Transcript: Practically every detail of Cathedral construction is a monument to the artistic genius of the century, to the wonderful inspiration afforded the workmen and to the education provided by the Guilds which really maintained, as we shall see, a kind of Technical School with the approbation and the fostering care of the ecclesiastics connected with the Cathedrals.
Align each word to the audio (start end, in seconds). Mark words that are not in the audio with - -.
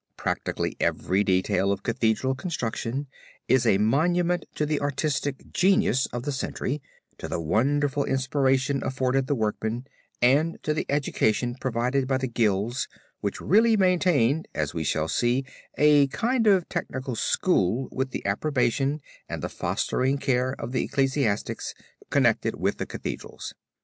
Practically 0.17 0.75
every 0.79 1.23
detail 1.23 1.71
of 1.71 1.83
Cathedral 1.83 2.33
construction 2.33 3.05
is 3.47 3.67
a 3.67 3.77
monument 3.77 4.47
to 4.55 4.65
the 4.65 4.81
artistic 4.81 5.51
genius 5.53 6.07
of 6.07 6.23
the 6.23 6.31
century, 6.31 6.81
to 7.19 7.27
the 7.27 7.39
wonderful 7.39 8.03
inspiration 8.05 8.81
afforded 8.83 9.27
the 9.27 9.35
workmen 9.35 9.85
and 10.19 10.57
to 10.63 10.73
the 10.73 10.87
education 10.89 11.53
provided 11.53 12.07
by 12.07 12.17
the 12.17 12.25
Guilds 12.27 12.87
which 13.19 13.39
really 13.39 13.77
maintained, 13.77 14.47
as 14.55 14.73
we 14.73 14.83
shall 14.83 15.07
see, 15.07 15.45
a 15.77 16.07
kind 16.07 16.47
of 16.47 16.67
Technical 16.67 17.15
School 17.15 17.87
with 17.91 18.09
the 18.09 18.25
approbation 18.25 19.01
and 19.29 19.43
the 19.43 19.49
fostering 19.49 20.17
care 20.17 20.53
of 20.57 20.71
the 20.71 20.83
ecclesiastics 20.85 21.75
connected 22.09 22.55
with 22.55 22.79
the 22.79 22.87
Cathedrals. 22.87 23.53